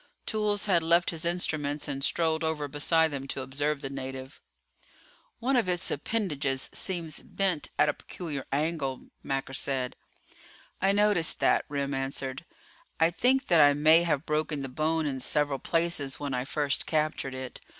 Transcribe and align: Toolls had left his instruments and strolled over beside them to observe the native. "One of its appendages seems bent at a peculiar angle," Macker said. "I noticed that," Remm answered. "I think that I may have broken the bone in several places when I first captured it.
Toolls 0.25 0.65
had 0.65 0.81
left 0.81 1.11
his 1.11 1.25
instruments 1.25 1.87
and 1.87 2.03
strolled 2.03 2.43
over 2.43 2.67
beside 2.67 3.09
them 3.11 3.27
to 3.27 3.41
observe 3.43 3.81
the 3.81 3.89
native. 3.91 4.41
"One 5.37 5.55
of 5.55 5.69
its 5.69 5.91
appendages 5.91 6.71
seems 6.73 7.21
bent 7.21 7.69
at 7.77 7.87
a 7.87 7.93
peculiar 7.93 8.47
angle," 8.51 9.11
Macker 9.21 9.53
said. 9.53 9.95
"I 10.81 10.91
noticed 10.91 11.39
that," 11.41 11.65
Remm 11.69 11.93
answered. 11.93 12.45
"I 12.99 13.11
think 13.11 13.45
that 13.45 13.61
I 13.61 13.75
may 13.75 14.01
have 14.01 14.25
broken 14.25 14.63
the 14.63 14.69
bone 14.69 15.05
in 15.05 15.19
several 15.19 15.59
places 15.59 16.19
when 16.19 16.33
I 16.33 16.45
first 16.45 16.87
captured 16.87 17.35
it. 17.35 17.61